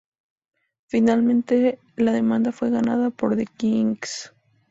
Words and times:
Finalmente 0.87 1.77
la 1.95 2.11
demanda 2.11 2.51
fue 2.51 2.71
ganada 2.71 3.11
por 3.11 3.35
The 3.35 3.45
Kinks. 3.45 4.33